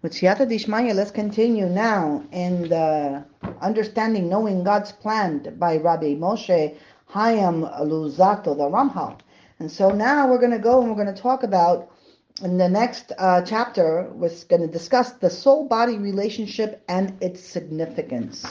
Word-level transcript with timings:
With 0.00 0.12
Siyata 0.12 0.46
Dishmaya, 0.48 0.94
let's 0.94 1.10
continue 1.10 1.66
now 1.68 2.22
in 2.30 2.68
the 2.68 3.24
understanding, 3.60 4.28
knowing 4.28 4.62
God's 4.62 4.92
plan 4.92 5.56
by 5.58 5.78
Rabbi 5.78 6.14
Moshe 6.14 6.76
Chaim 7.06 7.62
Luzzatto, 7.62 8.56
the 8.56 8.70
Ramchal. 8.70 9.18
And 9.58 9.68
so 9.68 9.90
now 9.90 10.28
we're 10.30 10.38
going 10.38 10.52
to 10.52 10.60
go 10.60 10.80
and 10.80 10.88
we're 10.88 11.02
going 11.02 11.12
to 11.12 11.20
talk 11.20 11.42
about 11.42 11.90
in 12.44 12.58
the 12.58 12.68
next 12.68 13.10
uh, 13.18 13.42
chapter, 13.42 14.08
we're 14.12 14.30
going 14.48 14.62
to 14.62 14.68
discuss 14.68 15.10
the 15.14 15.28
soul 15.28 15.66
body 15.66 15.98
relationship 15.98 16.80
and 16.88 17.20
its 17.20 17.42
significance. 17.42 18.46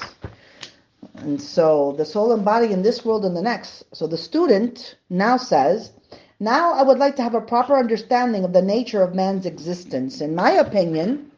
And 1.15 1.41
so 1.41 1.95
the 1.97 2.03
soul 2.03 2.33
and 2.33 2.43
body 2.43 2.73
in 2.73 2.81
this 2.81 3.05
world 3.05 3.23
and 3.23 3.37
the 3.37 3.41
next. 3.41 3.85
So 3.93 4.05
the 4.05 4.17
student 4.17 4.97
now 5.09 5.37
says, 5.37 5.93
Now 6.41 6.73
I 6.73 6.83
would 6.83 6.99
like 6.99 7.15
to 7.15 7.23
have 7.23 7.35
a 7.35 7.39
proper 7.39 7.77
understanding 7.77 8.43
of 8.43 8.51
the 8.51 8.61
nature 8.61 9.01
of 9.01 9.15
man's 9.15 9.45
existence. 9.45 10.19
In 10.19 10.35
my 10.35 10.51
opinion, 10.51 11.31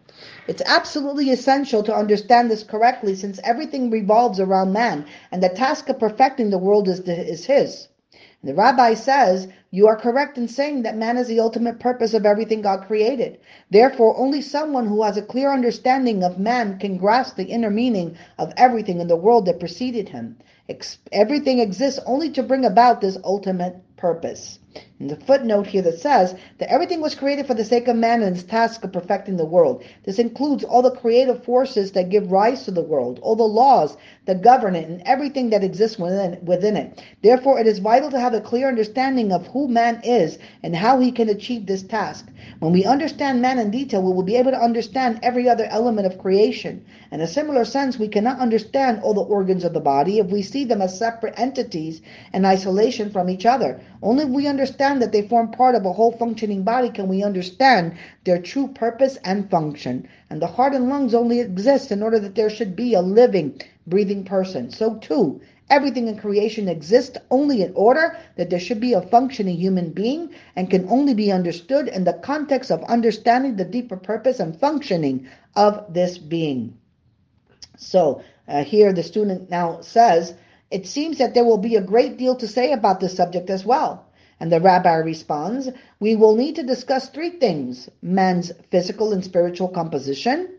it's 0.47 0.62
absolutely 0.66 1.30
essential 1.31 1.84
to 1.84 1.95
understand 1.95 2.49
this 2.49 2.63
correctly 2.63 3.16
since 3.16 3.39
everything 3.44 3.89
revolves 3.89 4.39
around 4.39 4.73
man 4.73 5.05
and 5.31 5.44
the 5.44 5.49
task 5.49 5.89
of 5.89 5.99
perfecting 5.99 6.49
the 6.49 6.57
world 6.57 6.88
is, 6.88 6.99
is 7.02 7.45
his. 7.45 7.88
And 8.41 8.49
the 8.49 8.55
rabbi 8.55 8.94
says, 8.94 9.47
You 9.70 9.88
are 9.88 9.97
correct 9.97 10.38
in 10.38 10.47
saying 10.47 10.84
that 10.84 10.97
man 10.97 11.17
is 11.17 11.27
the 11.27 11.41
ultimate 11.41 11.80
purpose 11.80 12.13
of 12.13 12.25
everything 12.25 12.61
God 12.61 12.88
created. 12.88 13.38
Therefore, 13.70 14.17
only 14.17 14.41
someone 14.41 14.88
who 14.88 15.03
has 15.03 15.17
a 15.17 15.21
clear 15.21 15.52
understanding 15.52 16.23
of 16.23 16.39
man 16.39 16.80
can 16.80 16.97
grasp 16.97 17.36
the 17.36 17.45
inner 17.45 17.70
meaning 17.70 18.17
of 18.38 18.53
everything 18.55 19.02
in 19.02 19.09
the 19.09 19.17
world 19.17 19.45
that 19.45 19.59
preceded 19.59 20.09
him. 20.09 20.38
Everything 21.11 21.59
exists 21.59 21.99
only 22.05 22.30
to 22.30 22.44
bring 22.44 22.63
about 22.63 23.02
this 23.02 23.17
ultimate 23.23 23.75
purpose. 23.97 24.59
In 25.00 25.08
the 25.08 25.16
footnote 25.16 25.66
here 25.66 25.82
that 25.82 26.00
says 26.00 26.36
that 26.59 26.70
everything 26.70 27.02
was 27.02 27.16
created 27.16 27.48
for 27.48 27.55
the 27.55 27.66
sake 27.66 27.88
of 27.88 27.96
man 27.96 28.22
and 28.22 28.36
his 28.36 28.44
task 28.44 28.84
of 28.84 28.92
perfecting 28.92 29.38
the 29.38 29.45
world. 29.45 29.84
This 30.04 30.20
includes 30.20 30.64
all 30.64 30.84
the 30.84 30.92
creative 30.92 31.44
forces 31.44 31.94
that 31.94 32.09
give 32.09 32.32
rise 32.32 32.66
to 32.66 32.72
the 32.72 32.84
world, 32.84 33.17
all 33.23 33.36
the 33.36 33.44
laws 33.44 33.98
that 34.26 34.44
govern 34.44 34.76
it, 34.76 34.88
and 34.88 35.02
everything 35.06 35.50
that 35.50 35.64
exists 35.64 35.98
within, 35.98 36.38
within 36.44 36.78
it. 36.78 37.02
Therefore, 37.23 37.59
it 37.59 37.66
is 37.66 37.80
vital 37.80 38.11
to 38.11 38.20
have 38.20 38.34
a 38.36 38.42
clear 38.42 38.67
understanding 38.67 39.31
of 39.31 39.48
who 39.48 39.67
man 39.67 40.02
is 40.03 40.38
and 40.61 40.76
how 40.76 41.00
he 41.00 41.11
can 41.11 41.30
achieve 41.30 41.66
this 41.66 41.81
task. 41.81 42.28
When 42.59 42.73
we 42.73 42.83
understand 42.83 43.42
man 43.42 43.58
in 43.58 43.72
detail, 43.72 44.04
we 44.04 44.14
will 44.14 44.23
be 44.23 44.36
able 44.36 44.52
to 44.52 44.61
understand 44.61 45.22
every 45.23 45.50
other 45.50 45.66
element 45.66 46.08
of 46.08 46.20
creation. 46.20 46.86
In 47.11 47.22
a 47.22 47.28
similar 47.28 47.66
sense, 47.66 47.98
we 47.98 48.08
cannot 48.08 48.39
understand 48.39 49.02
all 49.02 49.14
the 49.14 49.22
organs 49.22 49.64
of 49.64 49.73
the 49.73 49.80
body 49.80 50.20
if 50.20 50.28
we 50.28 50.42
see 50.42 50.66
them 50.66 50.81
as 50.81 51.00
separate 51.00 51.39
entities 51.39 52.02
in 52.33 52.45
isolation 52.45 53.09
from 53.11 53.30
each 53.30 53.45
other. 53.45 53.81
Only 54.02 54.26
we 54.26 54.45
understand 54.45 54.58
that 54.65 55.11
they 55.11 55.27
form 55.27 55.52
part 55.52 55.75
of 55.75 55.85
a 55.85 55.93
whole 55.93 56.11
functioning 56.11 56.63
body 56.63 56.89
can 56.89 57.07
we 57.07 57.23
understand 57.23 57.97
their 58.25 58.41
true 58.41 58.67
purpose 58.67 59.17
and 59.23 59.49
function. 59.49 60.07
And 60.29 60.41
the 60.41 60.47
heart 60.47 60.73
and 60.73 60.89
lungs 60.89 61.13
only 61.13 61.39
exist 61.39 61.91
in 61.91 62.03
order 62.03 62.19
that 62.19 62.35
there 62.35 62.49
should 62.49 62.75
be 62.75 62.93
a 62.93 63.02
living, 63.02 63.61
breathing 63.87 64.25
person. 64.25 64.71
So 64.71 64.95
too, 64.97 65.41
everything 65.69 66.07
in 66.07 66.17
creation 66.17 66.67
exists 66.67 67.17
only 67.31 67.61
in 67.61 67.71
order 67.75 68.17
that 68.35 68.49
there 68.49 68.59
should 68.59 68.80
be 68.80 68.93
a 68.93 69.02
functioning 69.02 69.57
human 69.57 69.91
being 69.91 70.31
and 70.55 70.69
can 70.69 70.89
only 70.89 71.13
be 71.13 71.31
understood 71.31 71.87
in 71.87 72.03
the 72.03 72.13
context 72.13 72.71
of 72.71 72.83
understanding 72.83 73.55
the 73.55 73.65
deeper 73.65 73.97
purpose 73.97 74.39
and 74.39 74.59
functioning 74.59 75.27
of 75.55 75.93
this 75.93 76.17
being. 76.17 76.77
So 77.77 78.21
uh, 78.47 78.63
here 78.63 78.91
the 78.91 79.03
student 79.03 79.49
now 79.49 79.81
says, 79.81 80.33
it 80.71 80.85
seems 80.85 81.17
that 81.17 81.33
there 81.33 81.45
will 81.45 81.57
be 81.57 81.75
a 81.75 81.81
great 81.81 82.17
deal 82.17 82.35
to 82.35 82.47
say 82.47 82.73
about 82.73 82.99
this 82.99 83.15
subject 83.15 83.49
as 83.49 83.65
well. 83.65 84.08
And 84.40 84.52
the 84.52 84.62
rabbi 84.62 84.95
responds, 84.95 85.70
We 86.00 86.16
will 86.16 86.36
need 86.36 86.56
to 86.56 86.64
discuss 86.64 87.09
three 87.09 87.32
things 87.32 87.90
man's 88.02 88.52
physical 88.72 89.12
and 89.12 89.23
spiritual 89.23 89.68
composition, 89.68 90.56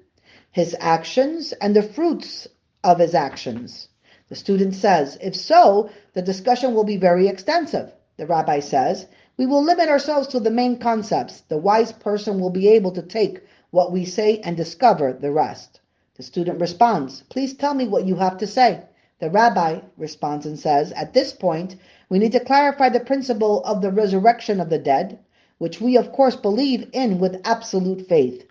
his 0.51 0.77
actions, 0.79 1.53
and 1.53 1.75
the 1.75 1.83
fruits 1.83 2.47
of 2.85 2.99
his 2.99 3.15
actions. 3.15 3.89
The 4.29 4.37
student 4.37 4.75
says, 4.75 5.17
If 5.21 5.35
so, 5.35 5.91
the 6.13 6.23
discussion 6.23 6.75
will 6.75 6.85
be 6.85 6.99
very 6.99 7.27
extensive. 7.27 7.93
The 8.17 8.27
rabbi 8.27 8.61
says, 8.61 9.07
We 9.39 9.47
will 9.47 9.63
limit 9.63 9.89
ourselves 9.89 10.29
to 10.29 10.41
the 10.41 10.51
main 10.51 10.79
concepts. 10.79 11.41
The 11.49 11.59
wise 11.59 11.93
person 11.93 12.39
will 12.39 12.51
be 12.51 12.69
able 12.69 12.93
to 12.93 13.03
take 13.03 13.43
what 13.71 13.93
we 13.93 14.05
say 14.05 14.41
and 14.41 14.57
discover 14.57 15.13
the 15.13 15.33
rest. 15.33 15.81
The 16.17 16.23
student 16.23 16.61
responds, 16.61 17.23
Please 17.31 17.55
tell 17.55 17.73
me 17.73 17.89
what 17.89 18.07
you 18.07 18.17
have 18.17 18.37
to 18.39 18.47
say. 18.47 18.83
The 19.21 19.31
rabbi 19.31 19.81
responds 19.97 20.45
and 20.47 20.59
says, 20.59 20.93
At 20.93 21.15
this 21.15 21.33
point, 21.33 21.77
we 22.11 22.19
need 22.19 22.33
to 22.33 22.41
clarify 22.41 22.89
the 22.89 22.99
principle 22.99 23.63
of 23.63 23.81
the 23.81 23.93
resurrection 23.93 24.61
of 24.61 24.69
the 24.69 24.79
dead, 24.81 25.17
which 25.59 25.81
we 25.81 25.97
of 25.97 26.11
course 26.11 26.35
believe 26.35 26.91
in 26.93 27.21
with 27.21 27.41
absolute 27.45 28.09
faith. 28.09 28.45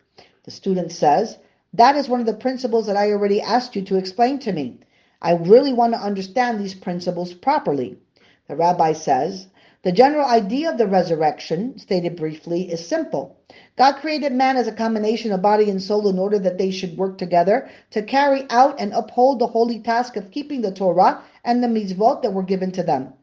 The 0.46 0.52
student 0.52 0.94
says, 0.94 1.38
That 1.74 1.98
is 1.98 2.08
one 2.08 2.22
of 2.22 2.26
the 2.26 2.34
principles 2.34 2.88
that 2.88 2.96
I 2.96 3.12
already 3.12 3.42
asked 3.42 3.76
you 3.76 3.82
to 3.82 3.98
explain 3.98 4.40
to 4.40 4.54
me. 4.54 4.80
I 5.22 5.34
really 5.34 5.74
want 5.74 5.92
to 5.92 6.00
understand 6.00 6.58
these 6.58 6.74
principles 6.74 7.34
properly. 7.34 7.98
The 8.48 8.56
rabbi 8.56 8.94
says, 8.94 9.48
The 9.84 9.92
general 9.92 10.26
idea 10.26 10.72
of 10.72 10.78
the 10.78 10.88
resurrection, 10.88 11.78
stated 11.80 12.16
briefly, 12.16 12.72
is 12.72 12.88
simple. 12.88 13.36
God 13.76 13.98
created 13.98 14.32
man 14.32 14.56
as 14.56 14.68
a 14.68 14.72
combination 14.72 15.34
of 15.34 15.42
body 15.42 15.70
and 15.70 15.84
soul 15.84 16.08
in 16.08 16.18
order 16.18 16.40
that 16.40 16.58
they 16.58 16.72
should 16.72 16.98
work 16.98 17.18
together 17.18 17.70
to 17.92 18.04
carry 18.04 18.46
out 18.50 18.80
and 18.80 18.94
uphold 18.94 19.40
the 19.40 19.48
holy 19.48 19.80
task 19.80 20.16
of 20.16 20.32
keeping 20.32 20.62
the 20.62 20.72
Torah 20.72 21.22
and 21.44 21.62
the 21.62 21.68
mitzvot 21.68 22.22
that 22.22 22.34
were 22.34 22.44
given 22.44 22.72
to 22.72 22.84
them. 22.84 23.14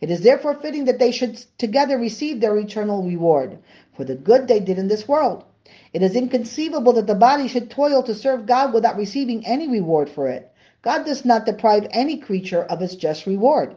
It 0.00 0.10
is 0.10 0.20
therefore 0.20 0.54
fitting 0.54 0.84
that 0.86 0.98
they 0.98 1.12
should 1.12 1.36
together 1.58 1.98
receive 1.98 2.40
their 2.40 2.56
eternal 2.56 3.02
reward 3.02 3.58
for 3.96 4.04
the 4.04 4.14
good 4.14 4.48
they 4.48 4.60
did 4.60 4.78
in 4.78 4.88
this 4.88 5.06
world. 5.06 5.44
It 5.92 6.02
is 6.02 6.16
inconceivable 6.16 6.92
that 6.94 7.06
the 7.06 7.14
body 7.14 7.48
should 7.48 7.70
toil 7.70 8.02
to 8.02 8.14
serve 8.14 8.46
God 8.46 8.74
without 8.74 8.96
receiving 8.96 9.46
any 9.46 9.68
reward 9.68 10.10
for 10.10 10.28
it. 10.28 10.52
God 10.82 11.06
does 11.06 11.24
not 11.24 11.46
deprive 11.46 11.86
any 11.90 12.18
creature 12.18 12.62
of 12.62 12.82
its 12.82 12.94
just 12.94 13.26
reward. 13.26 13.76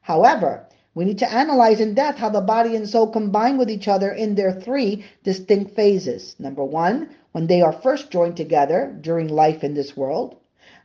However, 0.00 0.66
we 0.94 1.04
need 1.04 1.18
to 1.18 1.30
analyze 1.30 1.80
in 1.80 1.92
depth 1.92 2.18
how 2.18 2.30
the 2.30 2.40
body 2.40 2.74
and 2.74 2.88
soul 2.88 3.08
combine 3.08 3.58
with 3.58 3.68
each 3.68 3.86
other 3.86 4.10
in 4.10 4.34
their 4.34 4.52
three 4.52 5.04
distinct 5.24 5.76
phases. 5.76 6.34
Number 6.38 6.64
one, 6.64 7.10
when 7.32 7.48
they 7.48 7.60
are 7.60 7.72
first 7.72 8.10
joined 8.10 8.38
together 8.38 8.96
during 9.00 9.28
life 9.28 9.62
in 9.62 9.74
this 9.74 9.94
world. 9.94 10.36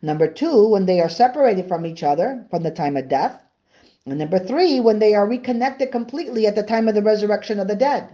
Number 0.01 0.27
two, 0.27 0.67
when 0.67 0.85
they 0.85 0.99
are 0.99 1.07
separated 1.07 1.69
from 1.69 1.85
each 1.85 2.03
other 2.03 2.45
from 2.49 2.63
the 2.63 2.71
time 2.71 2.97
of 2.97 3.07
death. 3.07 3.40
And 4.07 4.17
number 4.17 4.39
three, 4.39 4.79
when 4.79 4.97
they 4.97 5.13
are 5.13 5.27
reconnected 5.27 5.91
completely 5.91 6.47
at 6.47 6.55
the 6.55 6.63
time 6.63 6.87
of 6.87 6.95
the 6.95 7.03
resurrection 7.03 7.59
of 7.59 7.67
the 7.67 7.75
dead. 7.75 8.09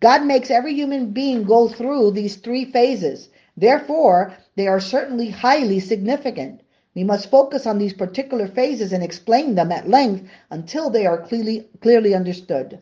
God 0.00 0.24
makes 0.24 0.50
every 0.50 0.72
human 0.72 1.10
being 1.10 1.42
go 1.42 1.68
through 1.68 2.12
these 2.12 2.36
three 2.36 2.64
phases. 2.64 3.28
Therefore, 3.54 4.32
they 4.56 4.66
are 4.66 4.80
certainly 4.80 5.28
highly 5.28 5.80
significant. 5.80 6.62
We 6.94 7.04
must 7.04 7.30
focus 7.30 7.66
on 7.66 7.76
these 7.76 7.92
particular 7.92 8.48
phases 8.48 8.92
and 8.92 9.04
explain 9.04 9.54
them 9.54 9.70
at 9.70 9.88
length 9.88 10.26
until 10.50 10.88
they 10.88 11.04
are 11.04 11.20
clearly, 11.20 11.68
clearly 11.80 12.14
understood. 12.14 12.78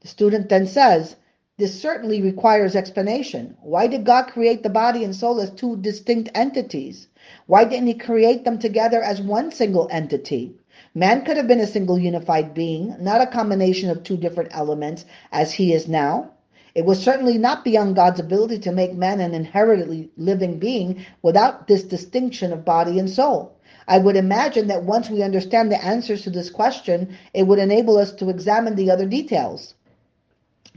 The 0.00 0.08
student 0.08 0.50
then 0.50 0.66
says, 0.66 1.16
this 1.56 1.80
certainly 1.80 2.20
requires 2.20 2.76
explanation. 2.76 3.56
Why 3.62 3.86
did 3.86 4.04
God 4.04 4.24
create 4.24 4.62
the 4.62 4.68
body 4.68 5.02
and 5.02 5.16
soul 5.16 5.40
as 5.40 5.50
two 5.50 5.78
distinct 5.78 6.28
entities? 6.34 7.08
Why 7.46 7.64
didn't 7.64 7.86
He 7.86 7.94
create 7.94 8.44
them 8.44 8.58
together 8.58 9.02
as 9.02 9.22
one 9.22 9.50
single 9.50 9.88
entity? 9.90 10.54
Man 10.96 11.26
could 11.26 11.36
have 11.36 11.46
been 11.46 11.60
a 11.60 11.66
single 11.66 11.98
unified 11.98 12.54
being, 12.54 12.96
not 12.98 13.20
a 13.20 13.26
combination 13.26 13.90
of 13.90 14.02
two 14.02 14.16
different 14.16 14.48
elements 14.52 15.04
as 15.30 15.52
he 15.52 15.74
is 15.74 15.86
now. 15.86 16.30
It 16.74 16.86
was 16.86 17.04
certainly 17.04 17.36
not 17.36 17.64
beyond 17.64 17.96
God's 17.96 18.18
ability 18.18 18.60
to 18.60 18.72
make 18.72 18.94
man 18.94 19.20
an 19.20 19.34
inherently 19.34 20.08
living 20.16 20.58
being 20.58 21.04
without 21.20 21.68
this 21.68 21.84
distinction 21.84 22.50
of 22.50 22.64
body 22.64 22.98
and 22.98 23.10
soul. 23.10 23.58
I 23.86 23.98
would 23.98 24.16
imagine 24.16 24.68
that 24.68 24.84
once 24.84 25.10
we 25.10 25.22
understand 25.22 25.70
the 25.70 25.84
answers 25.84 26.22
to 26.22 26.30
this 26.30 26.48
question, 26.48 27.18
it 27.34 27.46
would 27.46 27.58
enable 27.58 27.98
us 27.98 28.12
to 28.12 28.30
examine 28.30 28.74
the 28.74 28.90
other 28.90 29.04
details. 29.04 29.74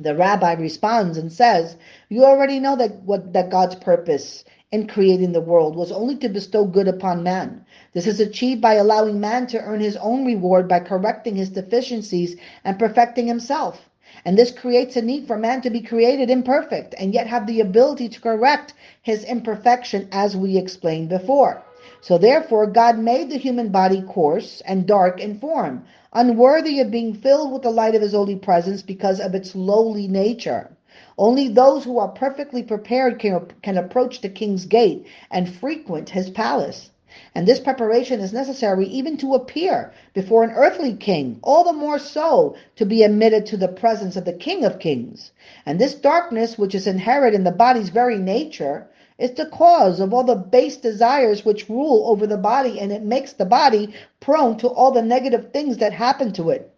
The 0.02 0.16
rabbi 0.16 0.54
responds 0.54 1.18
and 1.18 1.30
says, 1.30 1.76
You 2.08 2.24
already 2.24 2.58
know 2.58 2.78
that 2.78 3.04
what 3.04 3.34
that 3.34 3.50
God's 3.50 3.76
purpose 3.76 4.46
in 4.72 4.88
creating 4.88 5.34
the 5.34 5.42
world 5.42 5.76
was 5.76 5.92
only 5.92 6.16
to 6.18 6.30
bestow 6.30 6.64
good 6.64 6.88
upon 6.88 7.22
man. 7.22 7.66
This 7.92 8.08
is 8.08 8.22
achieved 8.22 8.62
by 8.62 8.76
allowing 8.76 9.20
man 9.20 9.46
to 9.48 9.60
earn 9.60 9.82
his 9.82 9.98
own 9.98 10.26
reward 10.26 10.70
by 10.70 10.80
correcting 10.80 11.36
his 11.36 11.50
deficiencies 11.50 12.38
and 12.64 12.80
perfecting 12.80 13.28
himself. 13.28 13.90
And 14.24 14.38
this 14.38 14.52
creates 14.52 14.96
a 14.96 15.02
need 15.02 15.28
for 15.28 15.38
man 15.38 15.62
to 15.62 15.70
be 15.70 15.82
created 15.82 16.30
imperfect 16.30 16.96
and 16.98 17.14
yet 17.14 17.28
have 17.28 17.46
the 17.46 17.60
ability 17.60 18.08
to 18.10 18.22
correct 18.22 18.76
his 19.02 19.26
imperfection 19.26 20.08
as 20.14 20.38
we 20.38 20.58
explained 20.58 21.10
before. 21.10 21.62
So 22.02 22.18
therefore, 22.18 22.66
God 22.68 22.98
made 22.98 23.30
the 23.30 23.38
human 23.38 23.70
body 23.70 24.02
coarse 24.02 24.62
and 24.66 24.88
dark 24.88 25.20
in 25.20 25.40
form, 25.40 25.84
unworthy 26.14 26.80
of 26.80 26.92
being 26.92 27.14
filled 27.14 27.52
with 27.52 27.62
the 27.62 27.72
light 27.72 27.94
of 27.94 28.02
his 28.02 28.14
holy 28.14 28.38
presence 28.38 28.82
because 28.82 29.20
of 29.20 29.36
its 29.36 29.56
lowly 29.56 30.08
nature. 30.08 30.72
Only 31.18 31.50
those 31.50 31.84
who 31.84 32.00
are 32.00 32.08
perfectly 32.08 32.64
prepared 32.64 33.20
can, 33.20 33.48
can 33.62 33.78
approach 33.78 34.22
the 34.22 34.30
king's 34.30 34.66
gate 34.66 35.06
and 35.30 35.54
frequent 35.54 36.10
his 36.10 36.30
palace. 36.30 36.90
And 37.36 37.48
this 37.48 37.60
preparation 37.60 38.20
is 38.20 38.32
necessary 38.32 38.86
even 38.86 39.18
to 39.18 39.34
appear 39.34 39.92
before 40.14 40.44
an 40.44 40.52
earthly 40.52 40.94
king, 40.94 41.40
all 41.44 41.64
the 41.64 41.74
more 41.74 42.00
so 42.00 42.56
to 42.76 42.86
be 42.86 43.04
admitted 43.04 43.46
to 43.48 43.58
the 43.58 43.68
presence 43.68 44.16
of 44.16 44.26
the 44.26 44.34
King 44.34 44.64
of 44.64 44.80
Kings. 44.80 45.32
And 45.66 45.80
this 45.80 45.96
darkness, 45.96 46.58
which 46.58 46.76
is 46.76 46.88
inherent 46.88 47.36
in 47.36 47.44
the 47.44 47.52
body's 47.52 47.90
very 47.90 48.18
nature, 48.18 48.88
It's 49.20 49.38
the 49.38 49.48
cause 49.48 50.00
of 50.00 50.14
all 50.14 50.24
the 50.24 50.36
base 50.36 50.78
desires 50.78 51.44
which 51.44 51.68
rule 51.68 52.06
over 52.08 52.26
the 52.26 52.38
body, 52.38 52.80
and 52.80 52.90
it 52.90 53.04
makes 53.04 53.34
the 53.34 53.46
body 53.46 53.94
prone 54.22 54.56
to 54.60 54.70
all 54.70 54.92
the 54.92 55.02
negative 55.02 55.52
things 55.52 55.78
that 55.80 55.92
happen 55.92 56.32
to 56.34 56.50
it, 56.52 56.72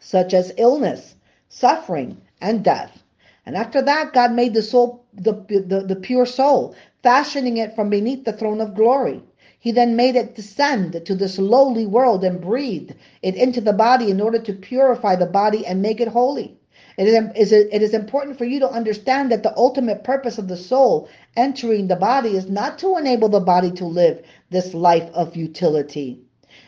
such 0.00 0.32
as 0.32 0.54
illness, 0.56 1.16
suffering, 1.50 2.16
and 2.40 2.64
death. 2.64 3.02
And 3.44 3.56
after 3.56 3.82
that, 3.82 4.14
God 4.14 4.32
made 4.32 4.54
the 4.54 4.62
soul, 4.62 5.04
the, 5.12 5.32
the, 5.48 5.84
the 5.86 5.96
pure 5.96 6.24
soul, 6.24 6.74
fashioning 7.02 7.58
it 7.58 7.74
from 7.74 7.90
beneath 7.90 8.24
the 8.24 8.32
throne 8.32 8.62
of 8.62 8.74
glory. 8.74 9.22
He 9.58 9.70
then 9.70 9.96
made 9.96 10.16
it 10.16 10.34
descend 10.34 11.04
to 11.04 11.14
this 11.14 11.38
lowly 11.38 11.84
world 11.84 12.24
and 12.24 12.40
breathed 12.40 12.94
it 13.20 13.34
into 13.34 13.60
the 13.60 13.74
body 13.74 14.10
in 14.10 14.22
order 14.22 14.38
to 14.38 14.54
purify 14.54 15.14
the 15.16 15.26
body 15.26 15.66
and 15.66 15.82
make 15.82 16.00
it 16.00 16.08
holy. 16.08 16.56
It 17.00 17.08
is, 17.34 17.50
it 17.52 17.80
is 17.80 17.94
important 17.94 18.36
for 18.36 18.44
you 18.44 18.60
to 18.60 18.70
understand 18.70 19.32
that 19.32 19.42
the 19.42 19.56
ultimate 19.56 20.04
purpose 20.04 20.36
of 20.36 20.48
the 20.48 20.56
soul 20.58 21.08
entering 21.34 21.86
the 21.86 21.96
body 21.96 22.36
is 22.36 22.50
not 22.50 22.78
to 22.80 22.98
enable 22.98 23.30
the 23.30 23.40
body 23.40 23.70
to 23.70 23.86
live 23.86 24.22
this 24.50 24.74
life 24.74 25.08
of 25.14 25.34
utility. 25.34 26.20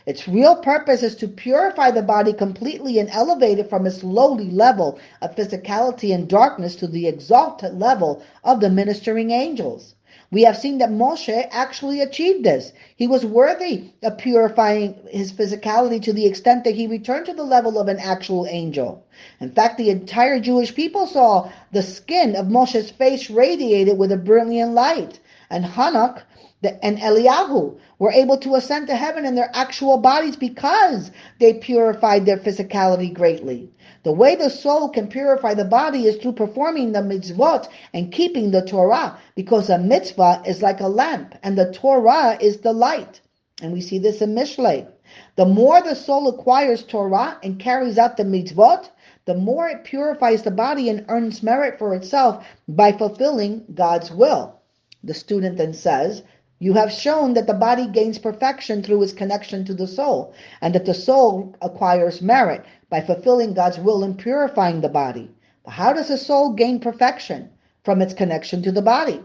Its 0.06 0.26
real 0.26 0.56
purpose 0.56 1.02
is 1.02 1.16
to 1.16 1.28
purify 1.28 1.90
the 1.90 2.00
body 2.00 2.32
completely 2.32 2.98
and 2.98 3.10
elevate 3.10 3.58
it 3.58 3.68
from 3.68 3.86
its 3.86 4.02
lowly 4.02 4.50
level 4.50 4.98
of 5.20 5.36
physicality 5.36 6.14
and 6.14 6.28
darkness 6.28 6.76
to 6.76 6.86
the 6.86 7.08
exalted 7.08 7.78
level 7.78 8.22
of 8.42 8.60
the 8.60 8.70
ministering 8.70 9.32
angels. 9.32 9.94
We 10.32 10.44
have 10.44 10.56
seen 10.56 10.78
that 10.78 10.90
Moshe 10.90 11.46
actually 11.50 12.00
achieved 12.00 12.42
this. 12.42 12.72
He 12.96 13.06
was 13.06 13.26
worthy 13.26 13.90
of 14.02 14.16
purifying 14.16 14.94
his 15.10 15.30
physicality 15.30 16.00
to 16.04 16.12
the 16.14 16.24
extent 16.24 16.64
that 16.64 16.74
he 16.74 16.86
returned 16.86 17.26
to 17.26 17.34
the 17.34 17.44
level 17.44 17.78
of 17.78 17.86
an 17.88 17.98
actual 17.98 18.46
angel. 18.46 19.04
In 19.40 19.50
fact, 19.50 19.76
the 19.76 19.90
entire 19.90 20.40
Jewish 20.40 20.74
people 20.74 21.06
saw 21.06 21.50
the 21.70 21.82
skin 21.82 22.34
of 22.34 22.46
Moshe's 22.46 22.90
face 22.90 23.28
radiated 23.28 23.98
with 23.98 24.10
a 24.10 24.16
brilliant 24.16 24.72
light. 24.72 25.20
And 25.50 25.66
Hanok 25.66 26.22
and 26.62 26.98
Eliyahu 26.98 27.78
were 27.98 28.12
able 28.12 28.38
to 28.38 28.54
ascend 28.54 28.86
to 28.86 28.96
heaven 28.96 29.24
in 29.24 29.34
their 29.34 29.50
actual 29.52 29.98
bodies 29.98 30.36
because 30.36 31.10
they 31.40 31.54
purified 31.54 32.24
their 32.24 32.36
physicality 32.36 33.12
greatly. 33.12 33.70
The 34.04 34.12
way 34.12 34.34
the 34.36 34.50
soul 34.50 34.88
can 34.88 35.08
purify 35.08 35.54
the 35.54 35.64
body 35.64 36.06
is 36.06 36.16
through 36.16 36.32
performing 36.32 36.92
the 36.92 37.00
mitzvot 37.00 37.68
and 37.94 38.12
keeping 38.12 38.50
the 38.50 38.64
Torah, 38.64 39.18
because 39.36 39.70
a 39.70 39.78
mitzvah 39.78 40.42
is 40.46 40.62
like 40.62 40.80
a 40.80 40.88
lamp 40.88 41.34
and 41.42 41.56
the 41.56 41.72
Torah 41.72 42.36
is 42.40 42.58
the 42.58 42.72
light. 42.72 43.20
And 43.60 43.72
we 43.72 43.80
see 43.80 43.98
this 43.98 44.20
in 44.20 44.34
Mishlei. 44.34 44.88
The 45.36 45.46
more 45.46 45.80
the 45.82 45.94
soul 45.94 46.28
acquires 46.28 46.82
Torah 46.82 47.38
and 47.42 47.60
carries 47.60 47.98
out 47.98 48.16
the 48.16 48.24
mitzvot, 48.24 48.88
the 49.24 49.34
more 49.34 49.68
it 49.68 49.84
purifies 49.84 50.42
the 50.42 50.50
body 50.50 50.88
and 50.88 51.04
earns 51.08 51.42
merit 51.42 51.78
for 51.78 51.94
itself 51.94 52.44
by 52.66 52.92
fulfilling 52.92 53.64
God's 53.74 54.10
will. 54.10 54.60
The 55.04 55.14
student 55.14 55.58
then 55.58 55.74
says, 55.74 56.22
you 56.62 56.74
have 56.74 56.92
shown 56.92 57.34
that 57.34 57.48
the 57.48 57.54
body 57.54 57.88
gains 57.88 58.20
perfection 58.20 58.84
through 58.84 59.02
its 59.02 59.12
connection 59.12 59.64
to 59.64 59.74
the 59.74 59.88
soul, 59.88 60.32
and 60.60 60.72
that 60.72 60.84
the 60.84 60.94
soul 60.94 61.52
acquires 61.60 62.22
merit 62.22 62.64
by 62.88 63.00
fulfilling 63.00 63.52
God's 63.52 63.80
will 63.80 64.04
and 64.04 64.16
purifying 64.16 64.80
the 64.80 64.88
body. 64.88 65.28
But 65.64 65.72
how 65.72 65.92
does 65.92 66.06
the 66.06 66.16
soul 66.16 66.52
gain 66.52 66.78
perfection? 66.78 67.50
From 67.82 68.00
its 68.00 68.14
connection 68.14 68.62
to 68.62 68.70
the 68.70 68.80
body. 68.80 69.20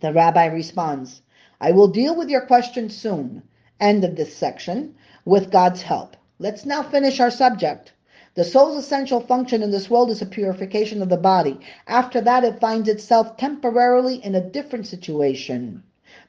The 0.00 0.14
rabbi 0.14 0.46
responds, 0.46 1.20
I 1.60 1.72
will 1.72 1.88
deal 1.88 2.16
with 2.16 2.30
your 2.30 2.46
question 2.46 2.88
soon. 2.88 3.42
End 3.78 4.02
of 4.02 4.16
this 4.16 4.34
section, 4.34 4.94
with 5.26 5.50
God's 5.50 5.82
help. 5.82 6.16
Let's 6.38 6.64
now 6.64 6.82
finish 6.82 7.20
our 7.20 7.30
subject. 7.30 7.92
The 8.36 8.44
soul's 8.44 8.78
essential 8.78 9.20
function 9.20 9.62
in 9.62 9.70
this 9.70 9.90
world 9.90 10.08
is 10.08 10.22
a 10.22 10.26
purification 10.26 11.02
of 11.02 11.10
the 11.10 11.18
body. 11.18 11.60
After 11.86 12.22
that, 12.22 12.42
it 12.42 12.58
finds 12.58 12.88
itself 12.88 13.36
temporarily 13.36 14.14
in 14.24 14.34
a 14.34 14.40
different 14.40 14.86
situation. 14.86 15.82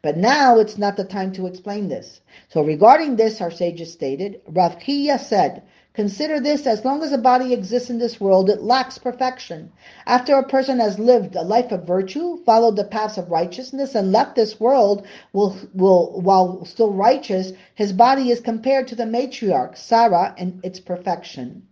But 0.03 0.17
now 0.17 0.59
it's 0.59 0.77
not 0.77 0.97
the 0.97 1.05
time 1.05 1.31
to 1.31 1.47
explain 1.47 1.87
this. 1.87 2.19
So 2.49 2.61
regarding 2.61 3.15
this, 3.15 3.39
our 3.39 3.49
sages 3.49 3.93
stated, 3.93 4.41
Rav 4.45 4.77
Chiya 4.77 5.17
said, 5.17 5.63
Consider 5.93 6.41
this, 6.41 6.67
as 6.67 6.83
long 6.83 7.01
as 7.03 7.13
a 7.13 7.17
body 7.17 7.53
exists 7.53 7.89
in 7.89 7.99
this 7.99 8.19
world, 8.19 8.49
it 8.49 8.61
lacks 8.61 8.97
perfection. 8.97 9.71
After 10.05 10.35
a 10.35 10.45
person 10.45 10.79
has 10.79 10.99
lived 10.99 11.37
a 11.37 11.43
life 11.43 11.71
of 11.71 11.87
virtue, 11.87 12.43
followed 12.43 12.75
the 12.75 12.83
paths 12.83 13.17
of 13.17 13.31
righteousness, 13.31 13.95
and 13.95 14.11
left 14.11 14.35
this 14.35 14.59
world 14.59 15.05
will, 15.31 15.55
will, 15.73 16.19
while 16.19 16.65
still 16.65 16.91
righteous, 16.91 17.53
his 17.73 17.93
body 17.93 18.29
is 18.29 18.41
compared 18.41 18.89
to 18.89 18.95
the 18.95 19.05
matriarch, 19.05 19.77
Sarah, 19.77 20.35
and 20.37 20.59
its 20.65 20.81
perfection. 20.81 21.67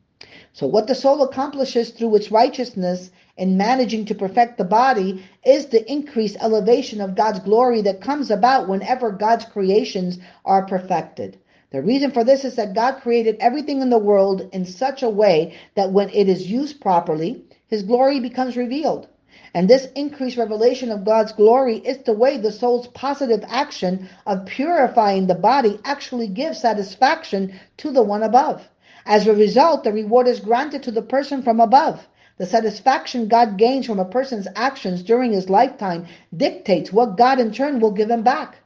So 0.53 0.67
what 0.67 0.87
the 0.87 0.95
soul 0.95 1.23
accomplishes 1.23 1.91
through 1.91 2.15
its 2.15 2.29
righteousness 2.29 3.09
in 3.37 3.55
managing 3.55 4.03
to 4.05 4.15
perfect 4.15 4.57
the 4.57 4.65
body 4.65 5.23
is 5.45 5.67
the 5.67 5.89
increased 5.89 6.35
elevation 6.41 6.99
of 6.99 7.15
God's 7.15 7.39
glory 7.39 7.81
that 7.83 8.01
comes 8.01 8.29
about 8.29 8.67
whenever 8.67 9.11
God's 9.11 9.45
creations 9.45 10.19
are 10.43 10.65
perfected. 10.65 11.37
The 11.71 11.81
reason 11.81 12.11
for 12.11 12.25
this 12.25 12.43
is 12.43 12.55
that 12.55 12.73
God 12.73 12.99
created 12.99 13.37
everything 13.39 13.81
in 13.81 13.89
the 13.89 13.97
world 13.97 14.49
in 14.51 14.65
such 14.65 15.03
a 15.03 15.09
way 15.09 15.55
that 15.75 15.93
when 15.93 16.09
it 16.09 16.27
is 16.27 16.51
used 16.51 16.81
properly, 16.81 17.45
his 17.67 17.83
glory 17.83 18.19
becomes 18.19 18.57
revealed. 18.57 19.07
And 19.53 19.69
this 19.69 19.87
increased 19.95 20.37
revelation 20.37 20.91
of 20.91 21.05
God's 21.05 21.31
glory 21.31 21.77
is 21.77 21.99
the 21.99 22.11
way 22.11 22.37
the 22.37 22.51
soul's 22.51 22.87
positive 22.89 23.45
action 23.47 24.09
of 24.25 24.45
purifying 24.45 25.27
the 25.27 25.35
body 25.35 25.79
actually 25.85 26.27
gives 26.27 26.59
satisfaction 26.59 27.57
to 27.77 27.91
the 27.91 28.03
one 28.03 28.23
above. 28.23 28.67
As 29.05 29.27
a 29.27 29.33
result, 29.33 29.83
the 29.83 29.91
reward 29.91 30.27
is 30.27 30.39
granted 30.39 30.83
to 30.83 30.91
the 30.91 31.01
person 31.01 31.41
from 31.41 31.59
above. 31.59 32.07
The 32.37 32.45
satisfaction 32.45 33.27
God 33.27 33.57
gains 33.57 33.85
from 33.85 33.99
a 33.99 34.05
person's 34.05 34.47
actions 34.55 35.03
during 35.03 35.33
his 35.33 35.49
lifetime 35.49 36.05
dictates 36.35 36.91
what 36.91 37.17
God 37.17 37.39
in 37.39 37.51
turn 37.51 37.79
will 37.79 37.91
give 37.91 38.09
him 38.09 38.23
back. 38.23 38.57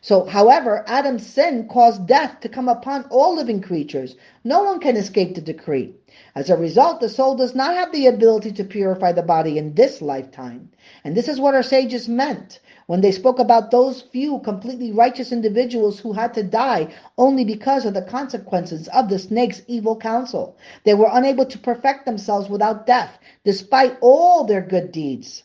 So, 0.00 0.24
however, 0.24 0.84
Adam's 0.86 1.26
sin 1.26 1.68
caused 1.68 2.06
death 2.06 2.40
to 2.40 2.48
come 2.48 2.68
upon 2.68 3.04
all 3.10 3.34
living 3.34 3.60
creatures. 3.60 4.16
No 4.44 4.62
one 4.62 4.80
can 4.80 4.96
escape 4.96 5.34
the 5.34 5.40
decree. 5.40 5.94
As 6.34 6.48
a 6.48 6.56
result, 6.56 7.00
the 7.00 7.08
soul 7.08 7.34
does 7.34 7.54
not 7.54 7.74
have 7.74 7.92
the 7.92 8.06
ability 8.06 8.52
to 8.52 8.64
purify 8.64 9.12
the 9.12 9.22
body 9.22 9.58
in 9.58 9.74
this 9.74 10.00
lifetime. 10.00 10.70
And 11.04 11.14
this 11.14 11.28
is 11.28 11.40
what 11.40 11.54
our 11.54 11.62
sages 11.62 12.08
meant 12.08 12.60
when 12.86 13.00
they 13.00 13.10
spoke 13.10 13.38
about 13.38 13.70
those 13.70 14.02
few 14.02 14.38
completely 14.38 14.92
righteous 14.92 15.32
individuals 15.32 15.98
who 15.98 16.12
had 16.12 16.32
to 16.34 16.42
die 16.42 16.88
only 17.18 17.44
because 17.44 17.84
of 17.84 17.94
the 17.94 18.02
consequences 18.02 18.88
of 18.88 19.08
the 19.08 19.18
snake's 19.18 19.62
evil 19.66 19.96
counsel. 19.96 20.56
They 20.84 20.94
were 20.94 21.10
unable 21.10 21.46
to 21.46 21.58
perfect 21.58 22.06
themselves 22.06 22.48
without 22.48 22.86
death, 22.86 23.18
despite 23.44 23.98
all 24.00 24.44
their 24.44 24.62
good 24.62 24.92
deeds. 24.92 25.42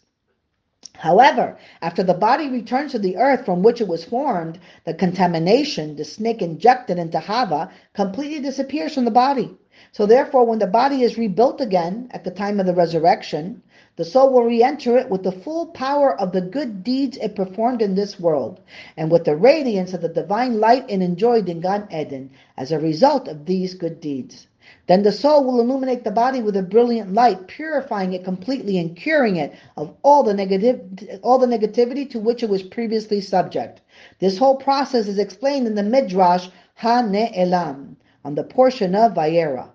However, 0.98 1.58
after 1.82 2.04
the 2.04 2.14
body 2.14 2.50
returns 2.50 2.92
to 2.92 3.00
the 3.00 3.18
earth 3.18 3.46
from 3.46 3.63
which 3.63 3.82
it 3.82 3.88
was 3.88 4.04
formed, 4.04 4.60
the 4.86 4.94
contamination 4.94 5.96
the 5.96 6.06
snake 6.06 6.42
injected 6.42 7.00
into 7.00 7.20
Hava 7.20 7.70
completely 7.94 8.39
disappears 8.39 8.94
from 8.94 9.06
the 9.06 9.12
body. 9.12 9.58
So 9.94 10.06
therefore, 10.06 10.46
when 10.46 10.60
the 10.60 10.68
body 10.68 11.01
is 11.01 11.18
rebuilt 11.18 11.60
again 11.60 12.10
at 12.12 12.24
the 12.24 12.30
time 12.30 12.60
of 12.60 12.65
the 12.65 12.74
resurrection, 12.74 13.63
the 13.96 14.06
soul 14.06 14.32
will 14.32 14.44
re-enter 14.44 14.98
it 14.98 15.10
with 15.10 15.24
the 15.24 15.32
full 15.32 15.68
power 15.68 16.20
of 16.20 16.32
the 16.34 16.42
good 16.42 16.84
deeds 16.84 17.18
it 17.18 17.36
performed 17.36 17.82
in 17.82 17.96
this 17.96 18.20
world, 18.20 18.60
and 18.96 19.10
with 19.10 19.25
the 19.25 19.36
radiance 19.36 19.94
of 19.94 20.01
the 20.01 20.10
divine 20.10 20.60
light 20.60 20.86
it 20.89 21.01
enjoyed 21.01 21.50
in 21.50 21.62
Gan 21.62 21.88
Eden 21.92 22.30
as 22.58 22.72
a 22.72 22.80
result 22.80 23.27
of 23.27 23.46
these 23.46 23.74
good 23.74 24.00
deeds. 24.00 24.48
Then 24.86 25.01
the 25.01 25.12
soul 25.12 25.44
will 25.44 25.60
illuminate 25.60 26.03
the 26.03 26.12
body 26.12 26.39
with 26.41 26.56
a 26.56 26.62
brilliant 26.62 27.13
light, 27.13 27.48
purifying 27.48 28.13
it 28.13 28.24
completely 28.24 28.77
and 28.77 28.96
curing 28.96 29.38
it 29.38 29.53
of 29.75 29.96
all 30.03 30.22
the 30.22 30.36
negative, 30.36 30.82
all 31.24 31.39
the 31.39 31.48
negativity 31.48 32.08
to 32.12 32.20
which 32.20 32.44
it 32.44 32.50
was 32.50 32.62
previously 32.62 33.22
subject. 33.22 33.82
This 34.20 34.38
whole 34.38 34.58
process 34.58 35.08
is 35.08 35.18
explained 35.18 35.65
in 35.65 35.74
the 35.74 35.82
Midrash 35.82 36.50
Ha 36.75 37.00
Elam 37.00 37.98
on 38.24 38.36
the 38.36 38.44
portion 38.44 38.94
of 38.94 39.15
Vayera. 39.15 39.70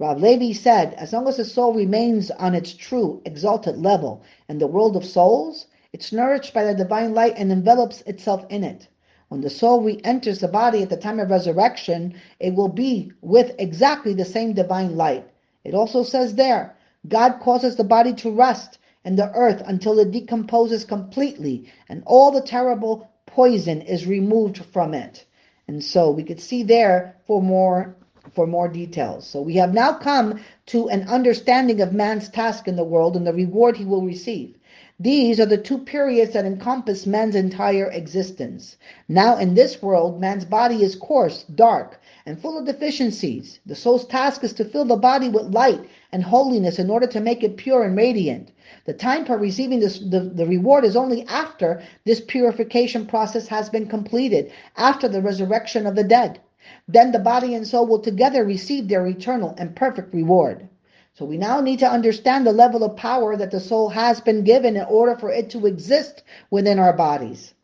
Rav 0.00 0.20
Levi 0.20 0.52
said, 0.52 0.94
as 0.94 1.12
long 1.12 1.28
as 1.28 1.36
the 1.36 1.44
soul 1.44 1.72
remains 1.72 2.30
on 2.32 2.54
its 2.54 2.72
true, 2.72 3.22
exalted 3.24 3.76
level 3.76 4.22
in 4.48 4.58
the 4.58 4.66
world 4.66 4.96
of 4.96 5.04
souls, 5.04 5.66
it's 5.92 6.12
nourished 6.12 6.52
by 6.52 6.64
the 6.64 6.74
divine 6.74 7.14
light 7.14 7.34
and 7.36 7.52
envelops 7.52 8.00
itself 8.02 8.44
in 8.48 8.64
it. 8.64 8.88
When 9.28 9.42
the 9.42 9.50
soul 9.50 9.82
re-enters 9.82 10.38
the 10.38 10.48
body 10.48 10.82
at 10.82 10.88
the 10.88 10.96
time 10.96 11.20
of 11.20 11.30
resurrection, 11.30 12.14
it 12.40 12.54
will 12.54 12.68
be 12.68 13.12
with 13.20 13.54
exactly 13.58 14.14
the 14.14 14.24
same 14.24 14.54
divine 14.54 14.96
light. 14.96 15.28
It 15.64 15.74
also 15.74 16.02
says 16.02 16.34
there, 16.34 16.74
God 17.06 17.40
causes 17.40 17.76
the 17.76 17.84
body 17.84 18.14
to 18.14 18.30
rest 18.30 18.78
in 19.04 19.16
the 19.16 19.30
earth 19.34 19.62
until 19.66 19.98
it 19.98 20.10
decomposes 20.10 20.84
completely 20.84 21.70
and 21.88 22.02
all 22.06 22.30
the 22.30 22.40
terrible 22.40 23.08
poison 23.26 23.82
is 23.82 24.06
removed 24.06 24.64
from 24.72 24.94
it. 24.94 25.24
And 25.66 25.84
so 25.84 26.10
we 26.10 26.24
could 26.24 26.40
see 26.40 26.62
there 26.62 27.16
for 27.26 27.42
more 27.42 27.94
for 28.34 28.46
more 28.46 28.68
details. 28.68 29.26
So 29.26 29.40
we 29.40 29.54
have 29.54 29.72
now 29.72 29.94
come 29.94 30.40
to 30.66 30.88
an 30.88 31.08
understanding 31.08 31.80
of 31.80 31.92
man's 31.92 32.28
task 32.28 32.68
in 32.68 32.76
the 32.76 32.84
world 32.84 33.16
and 33.16 33.26
the 33.26 33.32
reward 33.32 33.76
he 33.76 33.86
will 33.86 34.02
receive. 34.02 34.57
These 35.00 35.38
are 35.38 35.46
the 35.46 35.56
two 35.56 35.78
periods 35.78 36.32
that 36.32 36.44
encompass 36.44 37.06
man's 37.06 37.36
entire 37.36 37.88
existence. 37.88 38.76
Now, 39.06 39.36
in 39.36 39.54
this 39.54 39.80
world, 39.80 40.20
man's 40.20 40.44
body 40.44 40.82
is 40.82 40.96
coarse, 40.96 41.44
dark, 41.44 42.00
and 42.26 42.36
full 42.36 42.58
of 42.58 42.64
deficiencies. 42.64 43.60
The 43.64 43.76
soul's 43.76 44.04
task 44.06 44.42
is 44.42 44.52
to 44.54 44.64
fill 44.64 44.84
the 44.84 44.96
body 44.96 45.28
with 45.28 45.54
light 45.54 45.88
and 46.10 46.24
holiness 46.24 46.80
in 46.80 46.90
order 46.90 47.06
to 47.06 47.20
make 47.20 47.44
it 47.44 47.56
pure 47.56 47.84
and 47.84 47.96
radiant. 47.96 48.50
The 48.86 48.92
time 48.92 49.24
for 49.24 49.38
receiving 49.38 49.78
this, 49.78 50.00
the, 50.00 50.18
the 50.18 50.46
reward 50.46 50.84
is 50.84 50.96
only 50.96 51.24
after 51.28 51.80
this 52.04 52.20
purification 52.20 53.06
process 53.06 53.46
has 53.46 53.70
been 53.70 53.86
completed, 53.86 54.50
after 54.76 55.06
the 55.06 55.22
resurrection 55.22 55.86
of 55.86 55.94
the 55.94 56.02
dead. 56.02 56.40
Then 56.88 57.12
the 57.12 57.20
body 57.20 57.54
and 57.54 57.64
soul 57.64 57.86
will 57.86 58.00
together 58.00 58.44
receive 58.44 58.88
their 58.88 59.06
eternal 59.06 59.54
and 59.58 59.76
perfect 59.76 60.12
reward. 60.12 60.68
So 61.18 61.24
we 61.24 61.36
now 61.36 61.60
need 61.60 61.80
to 61.80 61.90
understand 61.90 62.46
the 62.46 62.52
level 62.52 62.84
of 62.84 62.94
power 62.94 63.36
that 63.36 63.50
the 63.50 63.58
soul 63.58 63.88
has 63.88 64.20
been 64.20 64.44
given 64.44 64.76
in 64.76 64.84
order 64.84 65.16
for 65.16 65.32
it 65.32 65.50
to 65.50 65.66
exist 65.66 66.22
within 66.48 66.78
our 66.78 66.92
bodies. 66.92 67.54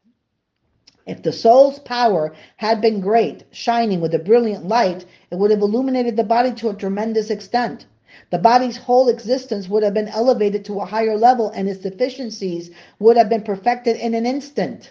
If 1.06 1.23
the 1.23 1.30
soul's 1.30 1.78
power 1.78 2.34
had 2.56 2.80
been 2.80 2.99
great, 2.99 3.44
shining 3.52 4.00
with 4.00 4.12
a 4.12 4.18
brilliant 4.18 4.66
light, 4.66 5.06
it 5.30 5.38
would 5.38 5.52
have 5.52 5.61
illuminated 5.61 6.16
the 6.16 6.25
body 6.25 6.50
to 6.54 6.70
a 6.70 6.75
tremendous 6.75 7.30
extent. 7.30 7.87
The 8.30 8.38
body's 8.38 8.76
whole 8.76 9.08
existence 9.08 9.68
would 9.68 9.84
have 9.84 9.94
been 9.94 10.08
elevated 10.08 10.64
to 10.64 10.80
a 10.80 10.84
higher 10.84 11.16
level 11.16 11.50
and 11.50 11.68
its 11.68 11.78
deficiencies 11.78 12.73
would 12.99 13.16
have 13.16 13.28
been 13.28 13.42
perfected 13.42 13.94
in 13.99 14.14
an 14.14 14.26
instant. 14.26 14.90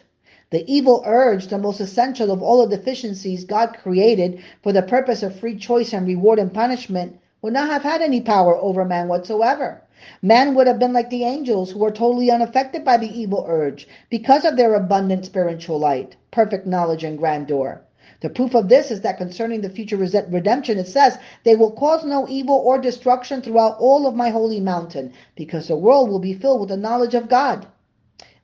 The 0.52 0.64
evil 0.72 1.04
urge, 1.06 1.48
the 1.48 1.58
most 1.58 1.82
essential 1.82 2.32
of 2.32 2.42
all 2.42 2.66
the 2.66 2.78
deficiencies 2.78 3.44
God 3.44 3.76
created 3.84 4.42
for 4.62 4.72
the 4.72 4.84
purpose 4.84 5.22
of 5.22 5.38
free 5.38 5.58
choice 5.58 5.92
and 5.92 6.08
reward 6.08 6.40
and 6.40 6.54
punishment, 6.54 7.20
would 7.44 7.52
not 7.52 7.68
have 7.68 7.84
had 7.84 8.02
any 8.02 8.22
power 8.22 8.56
over 8.56 8.86
man 8.86 9.10
whatsoever. 9.10 9.82
Man 10.22 10.56
would 10.56 10.66
have 10.66 10.80
been 10.80 10.94
like 10.94 11.10
the 11.10 11.26
angels 11.26 11.72
who 11.72 11.80
were 11.80 11.92
totally 11.92 12.32
unaffected 12.32 12.86
by 12.86 12.96
the 12.96 13.20
evil 13.20 13.46
urge 13.50 13.86
because 14.10 14.46
of 14.46 14.56
their 14.56 14.74
abundant 14.76 15.26
spiritual 15.26 15.78
light, 15.78 16.16
perfect 16.32 16.66
knowledge, 16.66 17.04
and 17.04 17.18
grandeur. 17.18 17.82
The 18.22 18.30
proof 18.30 18.56
of 18.56 18.70
this 18.70 18.92
is 18.92 19.02
that 19.02 19.18
concerning 19.18 19.60
the 19.60 19.70
future 19.70 19.98
redemption, 19.98 20.78
it 20.78 20.88
says, 20.88 21.18
They 21.44 21.58
will 21.58 21.72
cause 21.72 22.06
no 22.06 22.26
evil 22.30 22.56
or 22.56 22.78
destruction 22.78 23.42
throughout 23.42 23.78
all 23.78 24.08
of 24.08 24.16
my 24.16 24.30
holy 24.30 24.62
mountain, 24.62 25.12
because 25.36 25.68
the 25.68 25.76
world 25.76 26.10
will 26.10 26.20
be 26.20 26.34
filled 26.34 26.62
with 26.62 26.70
the 26.70 26.78
knowledge 26.78 27.14
of 27.14 27.28
God. 27.28 27.68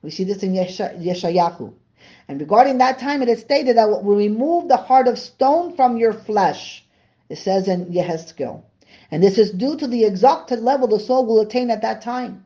We 0.02 0.10
see 0.10 0.24
this 0.24 0.42
in 0.42 0.52
Yeshayahu. 0.52 1.72
And 2.28 2.38
regarding 2.38 2.76
that 2.78 2.98
time, 2.98 3.22
it 3.22 3.30
is 3.30 3.40
stated 3.40 3.78
that 3.78 3.88
will 3.88 4.02
remove 4.02 4.68
the 4.68 4.76
heart 4.76 5.08
of 5.08 5.18
stone 5.18 5.74
from 5.74 5.96
your 5.96 6.12
flesh. 6.12 6.84
It 7.30 7.38
says 7.38 7.66
in 7.66 7.86
Yehezkel. 7.86 8.64
And 9.10 9.22
this 9.22 9.38
is 9.38 9.50
due 9.50 9.76
to 9.76 9.86
the 9.86 10.04
exalted 10.04 10.60
level 10.60 10.88
the 10.88 11.00
soul 11.00 11.26
will 11.26 11.40
attain 11.40 11.70
at 11.70 11.82
that 11.82 12.02
time. 12.02 12.44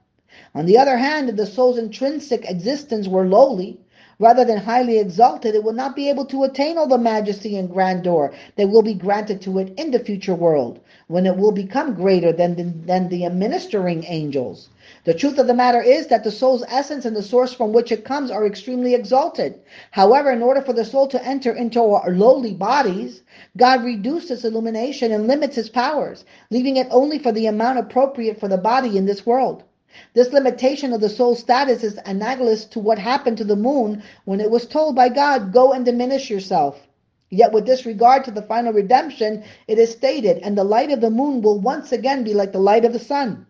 On 0.55 0.67
the 0.67 0.79
other 0.79 0.97
hand, 0.97 1.29
if 1.29 1.37
the 1.37 1.47
soul's 1.47 1.79
intrinsic 1.79 2.49
existence 2.49 3.07
were 3.07 3.27
lowly, 3.27 3.81
rather 4.19 4.45
than 4.45 4.59
highly 4.59 4.99
exalted, 4.99 5.55
it 5.55 5.65
will 5.65 5.73
not 5.73 5.97
be 5.97 6.09
able 6.09 6.25
to 6.27 6.45
attain 6.45 6.79
all 6.79 6.87
the 6.87 6.99
majesty 6.99 7.57
and 7.57 7.71
grandeur 7.71 8.33
that 8.57 8.69
will 8.69 8.83
be 8.83 8.95
granted 8.95 9.41
to 9.41 9.59
it 9.59 9.73
in 9.77 9.91
the 9.91 9.99
future 9.99 10.35
world, 10.35 10.81
when 11.09 11.27
it 11.27 11.37
will 11.37 11.53
become 11.53 11.95
greater 11.95 12.33
than 12.33 12.55
the, 12.55 12.65
than 12.87 13.09
the 13.09 13.25
administering 13.25 14.05
angels. 14.05 14.69
The 15.05 15.15
truth 15.15 15.39
of 15.39 15.47
the 15.47 15.55
matter 15.55 15.83
is 15.83 16.07
that 16.07 16.25
the 16.25 16.31
soul's 16.31 16.65
essence 16.69 17.05
and 17.05 17.17
the 17.17 17.23
source 17.23 17.53
from 17.53 17.73
which 17.73 17.93
it 17.93 18.05
comes 18.05 18.31
are 18.31 18.47
extremely 18.47 18.95
exalted. 18.95 19.61
However, 19.91 20.31
in 20.31 20.43
order 20.43 20.63
for 20.63 20.73
the 20.73 20.85
soul 20.85 21.07
to 21.09 21.25
enter 21.25 21.53
into 21.53 21.81
our 21.83 22.11
lowly 22.11 22.55
bodies, 22.55 23.23
God 23.57 23.85
reduced 23.85 24.31
its 24.31 24.45
illumination 24.45 25.13
and 25.13 25.27
limits 25.27 25.59
its 25.59 25.69
powers, 25.69 26.25
leaving 26.51 26.77
it 26.77 26.87
only 26.91 27.19
for 27.19 27.33
the 27.33 27.47
amount 27.47 27.79
appropriate 27.79 28.41
for 28.41 28.49
the 28.49 28.59
body 28.59 28.97
in 28.97 29.07
this 29.07 29.27
world. 29.27 29.65
This 30.13 30.33
limitation 30.33 30.93
of 30.93 31.01
the 31.01 31.09
soul's 31.09 31.39
status 31.39 31.85
is 31.85 31.99
analogous 32.05 32.65
to 32.67 32.81
what 32.81 32.99
happened 32.99 33.39
to 33.39 33.45
the 33.45 33.55
moon 33.55 34.03
when 34.25 34.41
it 34.41 34.51
was 34.51 34.67
told 34.67 34.97
by 34.97 35.09
God, 35.09 35.53
Go 35.53 35.73
and 35.73 35.85
diminish 35.85 36.31
yourself. 36.31 36.87
Yet, 37.31 37.53
with 37.53 37.67
this 37.67 37.87
regard 37.87 38.25
to 38.25 38.31
the 38.31 38.43
final 38.43 38.73
redemption, 38.73 39.45
it 39.67 39.79
is 39.79 39.93
stated, 39.93 40.39
And 40.39 40.59
the 40.59 40.65
light 40.65 40.91
of 40.91 41.01
the 41.01 41.11
moon 41.11 41.43
will 41.43 41.61
once 41.61 41.93
again 41.93 42.25
be 42.25 42.35
like 42.35 42.53
the 42.53 42.59
light 42.59 42.85
of 42.85 42.93
the 42.93 42.99
sun. 42.99 43.47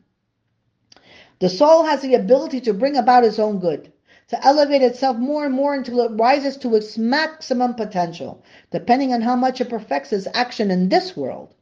The 1.40 1.48
soul 1.48 1.84
has 1.84 2.00
the 2.00 2.14
ability 2.14 2.60
to 2.62 2.72
bring 2.72 2.96
about 2.96 3.24
its 3.24 3.38
own 3.38 3.58
good, 3.58 3.92
to 4.28 4.46
elevate 4.46 4.82
itself 4.82 5.16
more 5.16 5.44
and 5.44 5.54
more 5.54 5.74
until 5.74 6.00
it 6.00 6.12
rises 6.18 6.56
to 6.58 6.74
its 6.76 6.96
maximum 6.96 7.74
potential, 7.74 8.42
depending 8.70 9.12
on 9.12 9.20
how 9.20 9.36
much 9.36 9.60
it 9.60 9.68
perfects 9.68 10.12
its 10.12 10.28
action 10.32 10.70
in 10.70 10.88
this 10.88 11.16
world. 11.16 11.54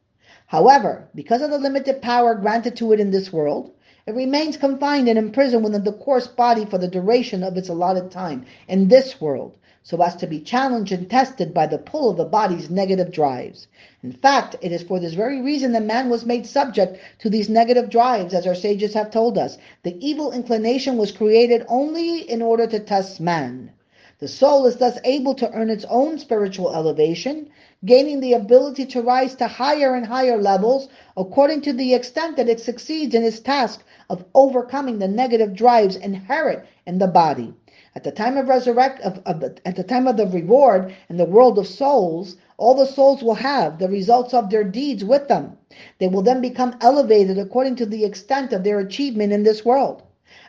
However, 0.47 1.09
because 1.15 1.41
of 1.41 1.51
the 1.51 1.57
limited 1.57 2.01
power 2.01 2.35
granted 2.35 2.75
to 2.77 2.93
it 2.93 2.99
in 2.99 3.11
this 3.11 3.33
world, 3.33 3.71
it 4.05 4.13
remains 4.13 4.57
confined 4.57 5.07
and 5.07 5.17
imprisoned 5.17 5.63
within 5.63 5.83
the 5.85 5.93
coarse 5.93 6.27
body 6.27 6.65
for 6.65 6.77
the 6.77 6.89
duration 6.89 7.41
of 7.41 7.55
its 7.55 7.69
allotted 7.69 8.11
time 8.11 8.45
in 8.67 8.89
this 8.89 9.21
world, 9.21 9.55
so 9.81 10.01
as 10.01 10.13
to 10.15 10.27
be 10.27 10.41
challenged 10.41 10.91
and 10.91 11.09
tested 11.09 11.53
by 11.53 11.65
the 11.65 11.77
pull 11.77 12.09
of 12.09 12.17
the 12.17 12.25
body's 12.25 12.69
negative 12.69 13.13
drives. 13.13 13.67
In 14.03 14.11
fact, 14.11 14.57
it 14.61 14.73
is 14.73 14.83
for 14.83 14.99
this 14.99 15.13
very 15.13 15.41
reason 15.41 15.71
that 15.71 15.83
man 15.83 16.09
was 16.09 16.25
made 16.25 16.45
subject 16.45 16.97
to 17.19 17.29
these 17.29 17.47
negative 17.47 17.89
drives, 17.89 18.33
as 18.33 18.45
our 18.45 18.55
sages 18.55 18.93
have 18.93 19.09
told 19.09 19.37
us. 19.37 19.57
The 19.83 19.95
evil 20.05 20.33
inclination 20.33 20.97
was 20.97 21.13
created 21.13 21.65
only 21.69 22.29
in 22.29 22.41
order 22.41 22.67
to 22.67 22.79
test 22.79 23.21
man. 23.21 23.71
The 24.19 24.27
soul 24.27 24.65
is 24.67 24.77
thus 24.77 24.97
able 25.03 25.33
to 25.35 25.51
earn 25.51 25.69
its 25.69 25.85
own 25.89 26.17
spiritual 26.17 26.73
elevation, 26.73 27.49
gaining 27.83 28.21
the 28.21 28.33
ability 28.33 28.85
to 28.85 29.01
rise 29.01 29.35
to 29.35 29.47
higher 29.47 29.95
and 29.95 30.05
higher 30.05 30.37
levels 30.37 30.87
according 31.17 31.61
to 31.61 31.73
the 31.73 31.93
extent 31.93 32.37
that 32.37 32.47
it 32.47 32.61
succeeds 32.61 33.13
in 33.15 33.23
its 33.23 33.41
task 33.41 33.83
of 34.09 34.25
overcoming 34.33 34.99
the 34.99 35.07
negative 35.07 35.53
drives 35.53 35.95
inherent 35.95 36.63
in 36.85 36.97
the 36.97 37.07
body. 37.07 37.53
At 37.95 38.03
the 38.03 38.11
time 38.11 38.37
of 38.37 38.49
resurrect, 38.49 39.01
of, 39.01 39.21
of, 39.25 39.43
at 39.65 39.75
the 39.75 39.83
time 39.83 40.07
of 40.07 40.17
the 40.17 40.25
reward 40.25 40.93
in 41.09 41.17
the 41.17 41.25
world 41.25 41.59
of 41.59 41.67
souls, 41.67 42.37
all 42.57 42.73
the 42.73 42.87
souls 42.87 43.21
will 43.21 43.35
have 43.35 43.77
the 43.77 43.87
results 43.87 44.33
of 44.33 44.49
their 44.49 44.63
deeds 44.63 45.05
with 45.05 45.27
them. 45.27 45.57
They 45.99 46.07
will 46.07 46.23
then 46.23 46.41
become 46.41 46.75
elevated 46.81 47.37
according 47.37 47.75
to 47.77 47.85
the 47.85 48.03
extent 48.03 48.51
of 48.51 48.63
their 48.63 48.79
achievement 48.79 49.31
in 49.31 49.43
this 49.43 49.63
world. 49.63 50.01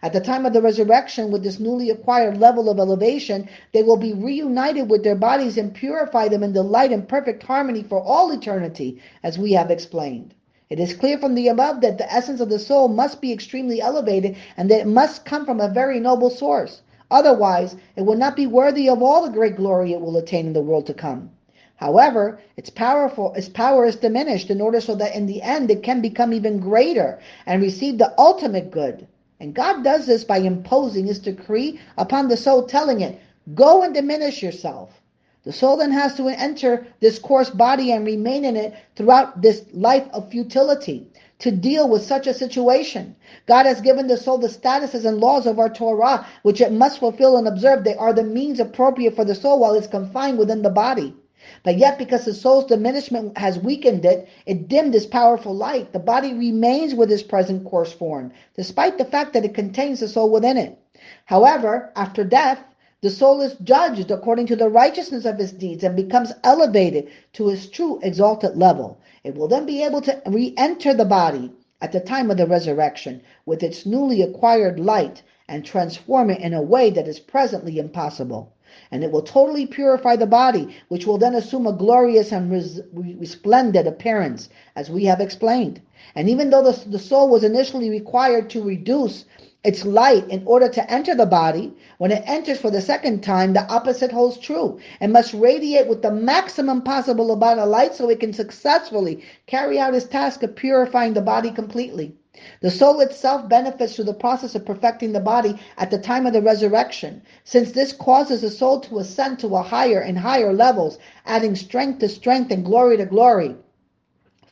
At 0.02 0.12
the 0.12 0.20
time 0.20 0.46
of 0.46 0.52
the 0.52 0.62
resurrection, 0.62 1.30
with 1.30 1.42
this 1.42 1.60
newly 1.60 1.90
acquired 1.90 2.38
level 2.38 2.70
of 2.70 2.78
elevation, 2.78 3.48
they 3.72 3.82
will 3.82 3.98
be 3.98 4.14
reunited 4.14 4.88
with 4.88 5.04
their 5.04 5.14
bodies 5.14 5.58
and 5.58 5.74
purify 5.74 6.28
them 6.28 6.42
in 6.42 6.54
the 6.54 6.62
light 6.62 6.92
and 6.92 7.08
perfect 7.08 7.42
harmony 7.42 7.82
for 7.82 8.00
all 8.00 8.30
eternity, 8.30 9.00
as 9.22 9.38
we 9.38 9.52
have 9.52 9.70
explained. 9.70 10.34
It 10.70 10.80
is 10.80 10.94
clear 10.94 11.18
from 11.18 11.34
the 11.34 11.48
above 11.48 11.82
that 11.82 11.98
the 11.98 12.10
essence 12.12 12.40
of 12.40 12.48
the 12.48 12.58
soul 12.58 12.88
must 12.88 13.20
be 13.20 13.32
extremely 13.32 13.80
elevated 13.80 14.36
and 14.56 14.70
that 14.70 14.80
it 14.80 14.86
must 14.86 15.24
come 15.24 15.44
from 15.44 15.60
a 15.60 15.68
very 15.68 16.00
noble 16.00 16.30
source. 16.30 16.80
Otherwise, 17.10 17.76
it 17.96 18.02
will 18.02 18.16
not 18.16 18.34
be 18.34 18.46
worthy 18.46 18.88
of 18.88 19.02
all 19.02 19.22
the 19.22 19.30
great 19.30 19.56
glory 19.56 19.92
it 19.92 20.00
will 20.00 20.16
attain 20.16 20.46
in 20.46 20.52
the 20.54 20.62
world 20.62 20.86
to 20.86 20.94
come. 20.94 21.30
However, 21.76 22.38
its 22.56 22.70
powerful 22.70 23.34
its 23.34 23.48
power 23.48 23.84
is 23.84 23.96
diminished 23.96 24.48
in 24.48 24.60
order 24.60 24.80
so 24.80 24.94
that 24.94 25.14
in 25.14 25.26
the 25.26 25.42
end 25.42 25.70
it 25.70 25.82
can 25.82 26.00
become 26.00 26.32
even 26.32 26.58
greater 26.60 27.18
and 27.46 27.60
receive 27.60 27.98
the 27.98 28.14
ultimate 28.18 28.70
good. 28.70 29.06
And 29.40 29.54
God 29.54 29.84
does 29.84 30.06
this 30.06 30.24
by 30.24 30.38
imposing 30.38 31.06
his 31.06 31.18
decree 31.18 31.78
upon 31.98 32.28
the 32.28 32.36
soul, 32.38 32.62
telling 32.64 33.02
it, 33.02 33.20
Go 33.54 33.82
and 33.82 33.92
diminish 33.92 34.42
yourself. 34.42 35.02
The 35.44 35.52
soul 35.52 35.76
then 35.76 35.92
has 35.92 36.14
to 36.14 36.28
enter 36.28 36.86
this 37.00 37.18
coarse 37.18 37.50
body 37.50 37.92
and 37.92 38.06
remain 38.06 38.44
in 38.44 38.56
it 38.56 38.72
throughout 38.96 39.42
this 39.42 39.62
life 39.72 40.08
of 40.12 40.30
futility 40.30 41.06
to 41.40 41.50
deal 41.50 41.86
with 41.86 42.02
such 42.02 42.26
a 42.26 42.32
situation. 42.32 43.14
God 43.46 43.66
has 43.66 43.82
given 43.82 44.06
the 44.06 44.16
soul 44.16 44.38
the 44.38 44.48
statuses 44.48 45.04
and 45.04 45.20
laws 45.20 45.46
of 45.46 45.58
our 45.58 45.68
Torah, 45.68 46.26
which 46.42 46.62
it 46.62 46.72
must 46.72 46.98
fulfill 46.98 47.36
and 47.36 47.46
observe. 47.46 47.84
They 47.84 47.94
are 47.94 48.14
the 48.14 48.22
means 48.22 48.58
appropriate 48.58 49.14
for 49.14 49.24
the 49.24 49.34
soul 49.34 49.58
while 49.58 49.74
it's 49.74 49.86
confined 49.86 50.38
within 50.38 50.62
the 50.62 50.70
body. 50.70 51.14
But 51.62 51.76
yet, 51.76 51.98
because 51.98 52.24
the 52.24 52.32
soul's 52.32 52.64
diminishment 52.64 53.36
has 53.36 53.58
weakened 53.58 54.06
it, 54.06 54.26
it 54.46 54.66
dimmed 54.68 54.94
its 54.94 55.04
powerful 55.04 55.54
light. 55.54 55.92
The 55.92 55.98
body 55.98 56.32
remains 56.32 56.94
with 56.94 57.12
its 57.12 57.22
present 57.22 57.66
coarse 57.66 57.92
form, 57.92 58.32
despite 58.56 58.96
the 58.96 59.04
fact 59.04 59.34
that 59.34 59.44
it 59.44 59.52
contains 59.52 60.00
the 60.00 60.08
soul 60.08 60.30
within 60.30 60.56
it. 60.56 60.78
However, 61.26 61.92
after 61.96 62.24
death, 62.24 62.60
the 63.04 63.10
soul 63.10 63.42
is 63.42 63.54
judged 63.62 64.10
according 64.10 64.46
to 64.46 64.56
the 64.56 64.70
righteousness 64.70 65.26
of 65.26 65.38
its 65.38 65.52
deeds 65.52 65.84
and 65.84 65.94
becomes 65.94 66.32
elevated 66.42 67.06
to 67.34 67.50
its 67.50 67.66
true 67.66 68.00
exalted 68.02 68.56
level. 68.56 68.98
It 69.22 69.34
will 69.36 69.46
then 69.46 69.66
be 69.66 69.84
able 69.84 70.00
to 70.00 70.22
re 70.24 70.54
enter 70.56 70.94
the 70.94 71.04
body 71.04 71.52
at 71.82 71.92
the 71.92 72.00
time 72.00 72.30
of 72.30 72.38
the 72.38 72.46
resurrection 72.46 73.20
with 73.44 73.62
its 73.62 73.84
newly 73.84 74.22
acquired 74.22 74.80
light 74.80 75.22
and 75.46 75.66
transform 75.66 76.30
it 76.30 76.40
in 76.40 76.54
a 76.54 76.62
way 76.62 76.88
that 76.88 77.06
is 77.06 77.20
presently 77.20 77.78
impossible. 77.78 78.54
And 78.90 79.04
it 79.04 79.12
will 79.12 79.20
totally 79.20 79.66
purify 79.66 80.16
the 80.16 80.26
body, 80.26 80.74
which 80.88 81.06
will 81.06 81.18
then 81.18 81.34
assume 81.34 81.66
a 81.66 81.74
glorious 81.74 82.32
and 82.32 82.50
res- 82.50 82.80
resplendent 82.94 83.86
appearance, 83.86 84.48
as 84.76 84.88
we 84.88 85.04
have 85.04 85.20
explained. 85.20 85.82
And 86.14 86.30
even 86.30 86.48
though 86.48 86.72
the 86.72 86.98
soul 86.98 87.28
was 87.28 87.44
initially 87.44 87.90
required 87.90 88.48
to 88.48 88.62
reduce 88.62 89.26
its 89.64 89.84
light 89.84 90.28
in 90.28 90.42
order 90.46 90.68
to 90.68 90.90
enter 90.92 91.14
the 91.14 91.24
body, 91.24 91.72
when 91.96 92.12
it 92.12 92.22
enters 92.26 92.60
for 92.60 92.70
the 92.70 92.82
second 92.82 93.22
time, 93.22 93.54
the 93.54 93.66
opposite 93.72 94.12
holds 94.12 94.38
true 94.38 94.78
and 95.00 95.12
must 95.12 95.32
radiate 95.32 95.88
with 95.88 96.02
the 96.02 96.10
maximum 96.10 96.82
possible 96.82 97.32
amount 97.32 97.58
of 97.58 97.68
light 97.68 97.94
so 97.94 98.10
it 98.10 98.20
can 98.20 98.32
successfully 98.32 99.24
carry 99.46 99.78
out 99.78 99.94
its 99.94 100.06
task 100.06 100.42
of 100.42 100.54
purifying 100.54 101.14
the 101.14 101.22
body 101.22 101.50
completely. 101.50 102.14
The 102.60 102.70
soul 102.70 103.00
itself 103.00 103.48
benefits 103.48 103.94
through 103.94 104.04
the 104.04 104.12
process 104.12 104.54
of 104.54 104.66
perfecting 104.66 105.12
the 105.12 105.20
body 105.20 105.58
at 105.78 105.90
the 105.90 105.98
time 105.98 106.26
of 106.26 106.32
the 106.32 106.42
resurrection, 106.42 107.22
since 107.44 107.70
this 107.70 107.92
causes 107.92 108.42
the 108.42 108.50
soul 108.50 108.80
to 108.80 108.98
ascend 108.98 109.38
to 109.38 109.54
a 109.56 109.62
higher 109.62 110.00
and 110.00 110.18
higher 110.18 110.52
levels, 110.52 110.98
adding 111.24 111.54
strength 111.54 112.00
to 112.00 112.08
strength 112.08 112.50
and 112.50 112.64
glory 112.64 112.96
to 112.96 113.06
glory. 113.06 113.56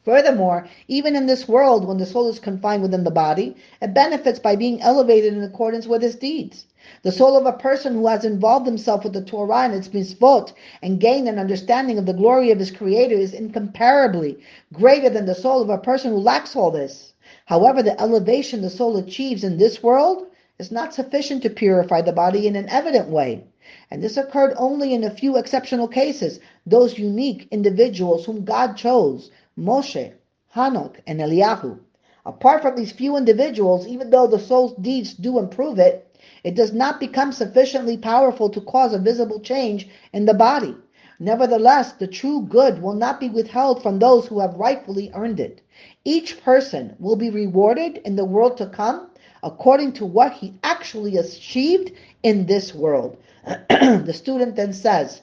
Furthermore, 0.05 0.67
even 0.89 1.15
in 1.15 1.27
this 1.27 1.47
world, 1.47 1.87
when 1.87 1.99
the 1.99 2.07
soul 2.07 2.29
is 2.29 2.41
confined 2.41 2.83
within 2.83 3.05
the 3.05 3.11
body, 3.11 3.55
it 3.81 3.95
benefits 3.95 4.41
by 4.41 4.57
being 4.57 4.83
elevated 4.83 5.33
in 5.33 5.45
accordance 5.45 5.87
with 5.87 6.03
its 6.03 6.17
deeds. 6.17 6.67
The 7.03 7.13
soul 7.13 7.37
of 7.37 7.47
a 7.47 7.53
person 7.53 7.95
who 7.95 8.09
has 8.09 8.25
involved 8.25 8.67
himself 8.67 9.05
with 9.05 9.13
the 9.13 9.23
Torah 9.23 9.63
and 9.63 9.75
its 9.75 9.89
mitzvot 9.89 10.53
and 10.83 10.99
gained 10.99 11.29
an 11.29 11.39
understanding 11.39 11.99
of 11.99 12.07
the 12.07 12.13
glory 12.13 12.51
of 12.51 12.59
his 12.59 12.73
Creator 12.73 13.15
is 13.15 13.33
incomparably 13.33 14.39
greater 14.73 15.09
than 15.09 15.27
the 15.27 15.37
soul 15.37 15.63
of 15.63 15.71
a 15.71 15.79
person 15.79 16.11
who 16.11 16.19
lacks 16.19 16.57
all 16.57 16.73
this. 16.73 17.13
However, 17.45 17.81
the 17.81 18.01
elevation 18.01 18.61
the 18.61 18.71
soul 18.71 18.97
achieves 18.97 19.45
in 19.45 19.59
this 19.59 19.85
world 19.85 20.27
is 20.59 20.73
not 20.73 20.95
sufficient 20.95 21.43
to 21.43 21.51
purify 21.51 22.03
the 22.03 22.13
body 22.13 22.49
in 22.49 22.57
an 22.57 22.69
evident 22.69 23.09
way. 23.09 23.45
And 23.91 24.03
this 24.03 24.17
occurred 24.17 24.55
only 24.57 24.93
in 24.93 25.05
a 25.05 25.11
few 25.11 25.37
exceptional 25.37 25.87
cases, 25.87 26.41
those 26.67 26.99
unique 26.99 27.47
individuals 27.53 28.27
whom 28.27 28.45
God 28.45 28.77
chose, 28.77 29.31
Moshe, 29.59 30.13
Hanok, 30.55 30.97
and 31.07 31.21
Eliyahu. 31.21 31.79
Apart 32.25 32.63
from 32.63 32.77
these 32.77 32.93
few 32.93 33.17
individuals, 33.17 33.87
even 33.87 34.11
though 34.11 34.27
the 34.27 34.39
soul's 34.39 34.75
deeds 34.75 35.13
do 35.13 35.39
improve 35.39 35.79
it, 35.79 36.17
it 36.45 36.55
does 36.55 36.73
not 36.73 37.01
become 37.01 37.33
sufficiently 37.33 37.97
powerful 37.97 38.49
to 38.49 38.61
cause 38.61 38.95
a 38.95 38.99
visible 38.99 39.41
change 39.41 39.89
in 40.13 40.25
the 40.25 40.35
body. 40.35 40.77
Nevertheless, 41.19 41.93
the 41.93 42.07
true 42.07 42.43
good 42.43 42.81
will 42.81 42.95
not 42.95 43.21
be 43.21 43.29
withheld 43.29 43.83
from 43.83 43.99
those 43.99 44.27
who 44.27 44.41
have 44.41 44.55
rightfully 44.55 45.11
earned 45.15 45.41
it. 45.41 45.61
Each 46.05 46.41
person 46.43 46.97
will 46.99 47.17
be 47.17 47.31
rewarded 47.31 47.99
in 47.99 48.17
the 48.17 48.25
world 48.25 48.57
to 48.59 48.67
come 48.67 49.11
according 49.43 49.93
to 49.93 50.07
what 50.07 50.33
he 50.33 50.55
actually 50.63 51.17
achieved 51.17 51.93
in 52.23 52.47
this 52.47 52.75
world. 52.75 53.17
the 53.69 54.15
student 54.15 54.57
then 54.57 54.73
says, 54.73 55.23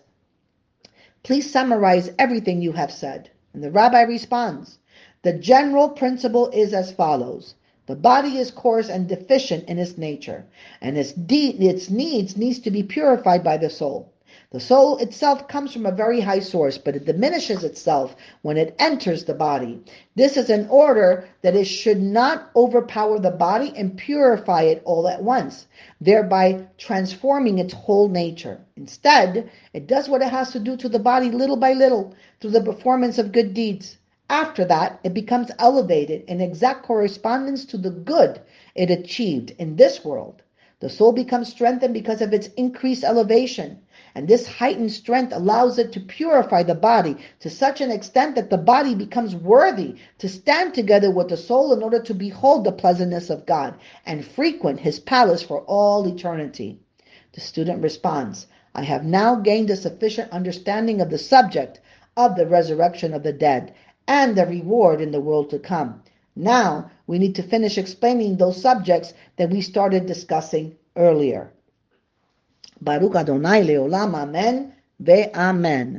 Please 1.24 1.52
summarize 1.52 2.12
everything 2.20 2.62
you 2.62 2.72
have 2.74 2.92
said. 2.92 3.30
And 3.54 3.64
the 3.64 3.72
rabbi 3.72 4.04
responds, 4.04 4.78
The 5.24 5.34
general 5.34 5.90
principle 5.90 6.50
is 6.50 6.74
as 6.74 6.92
follows. 6.92 7.56
The 7.88 7.96
body 7.96 8.38
is 8.38 8.52
coarse 8.52 8.90
and 8.90 9.08
deficient 9.08 9.68
in 9.68 9.80
its 9.80 9.98
nature, 9.98 10.46
and 10.82 10.98
its, 10.98 11.14
de- 11.14 11.58
its 11.68 11.90
needs 11.90 12.38
needs 12.38 12.60
to 12.60 12.72
be 12.72 12.84
purified 12.84 13.44
by 13.44 13.58
the 13.58 13.70
soul. 13.70 14.12
The 14.52 14.60
soul 14.60 14.98
itself 14.98 15.48
comes 15.48 15.72
from 15.72 15.86
a 15.86 15.92
very 15.92 16.22
high 16.22 16.40
source, 16.40 16.80
but 16.80 16.96
it 16.96 17.06
diminishes 17.06 17.64
itself 17.64 18.16
when 18.42 18.58
it 18.58 18.74
enters 18.80 19.24
the 19.24 19.36
body. 19.36 19.80
This 20.16 20.38
is 20.38 20.50
in 20.50 20.68
order 20.70 21.30
that 21.44 21.56
it 21.56 21.66
should 21.66 22.02
not 22.02 22.50
overpower 22.56 23.20
the 23.20 23.30
body 23.30 23.72
and 23.76 23.96
purify 23.96 24.64
it 24.64 24.82
all 24.86 25.08
at 25.08 25.22
once, 25.22 25.68
thereby 26.02 26.66
transforming 26.80 27.60
its 27.60 27.74
whole 27.74 28.08
nature. 28.08 28.60
Instead, 28.76 29.52
it 29.72 29.86
does 29.86 30.10
what 30.10 30.24
it 30.24 30.32
has 30.32 30.52
to 30.54 30.60
do 30.60 30.76
to 30.78 30.90
the 30.90 30.98
body 30.98 31.30
little 31.30 31.58
by 31.58 31.74
little 31.74 32.16
through 32.42 32.50
the 32.50 32.64
performance 32.64 33.20
of 33.20 33.32
good 33.32 33.54
deeds. 33.54 33.98
After 34.32 34.66
that, 34.66 35.00
it 35.04 35.14
becomes 35.14 35.52
elevated 35.60 36.24
in 36.28 36.42
exact 36.42 36.82
correspondence 36.82 37.66
to 37.66 37.78
the 37.78 37.92
good 37.92 38.42
it 38.74 38.90
achieved 38.90 39.52
in 39.60 39.76
this 39.76 40.04
world. 40.04 40.42
The 40.80 40.90
soul 40.90 41.12
becomes 41.12 41.50
strengthened 41.50 41.94
because 41.94 42.22
of 42.22 42.34
its 42.34 42.48
increased 42.58 43.04
elevation. 43.04 43.82
And 44.16 44.28
this 44.28 44.48
heightened 44.48 44.92
strength 44.92 45.34
allows 45.34 45.78
it 45.78 45.92
to 45.94 46.00
purify 46.00 46.64
the 46.64 46.76
body 46.76 47.18
to 47.40 47.50
such 47.50 47.82
an 47.82 47.92
extent 47.92 48.36
that 48.36 48.50
the 48.50 48.58
body 48.58 48.96
becomes 48.96 49.36
worthy 49.36 49.96
to 50.18 50.28
stand 50.28 50.74
together 50.74 51.12
with 51.12 51.30
the 51.30 51.38
soul 51.38 51.74
in 51.74 51.84
order 51.84 52.02
to 52.02 52.14
behold 52.14 52.64
the 52.64 52.72
pleasantness 52.72 53.30
of 53.30 53.46
God 53.46 53.76
and 54.06 54.26
frequent 54.26 54.80
his 54.80 55.00
palace 55.00 55.44
for 55.44 55.62
all 55.62 56.08
eternity. 56.08 56.80
The 57.34 57.42
student 57.42 57.84
responds, 57.84 58.48
I 58.74 58.84
have 58.84 59.06
now 59.06 59.36
gained 59.36 59.70
a 59.70 59.76
sufficient 59.76 60.32
understanding 60.32 61.02
of 61.02 61.10
the 61.10 61.18
subject 61.18 61.80
of 62.18 62.36
the 62.36 62.48
resurrection 62.48 63.14
of 63.14 63.24
the 63.24 63.34
dead 63.34 63.74
and 64.08 64.36
the 64.36 64.46
reward 64.46 65.02
in 65.02 65.12
the 65.12 65.22
world 65.22 65.50
to 65.52 65.60
come. 65.60 66.02
Now 66.36 66.90
we 67.06 67.20
need 67.20 67.36
to 67.36 67.44
finish 67.44 67.78
explaining 67.78 68.38
those 68.38 68.62
subjects 68.62 69.14
that 69.38 69.50
we 69.50 69.62
started 69.62 70.06
discussing 70.06 70.76
earlier. 70.96 71.52
Baruch 72.82 73.16
Adonai 73.16 73.64
Leolam 73.64 74.16
Amen 74.16 74.72
Ve'amen. 75.02 75.96